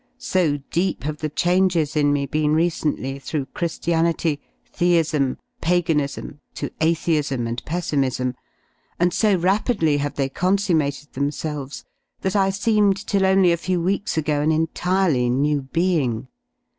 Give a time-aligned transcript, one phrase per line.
[0.17, 4.39] So deep have the changes in me been recently through Chri^ianity,
[4.73, 8.33] Theism, Pagan ism, to Atheism and Pessimism,
[8.99, 11.85] and so rapidly have they consummated themselves,
[12.21, 16.29] that I seemed till only a few weeks ago an entirely new being.